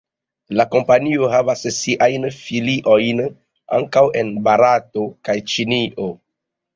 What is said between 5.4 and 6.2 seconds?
Ĉinio.